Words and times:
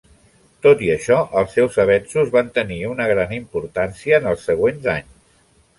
Tot 0.65 0.79
i 0.85 0.87
això, 0.93 1.17
els 1.41 1.53
seus 1.57 1.77
avenços 1.83 2.33
van 2.39 2.49
tenir 2.59 2.81
una 2.95 3.09
gran 3.15 3.37
importància 3.41 4.23
en 4.23 4.31
els 4.33 4.49
següents 4.51 4.91
anys. 4.99 5.27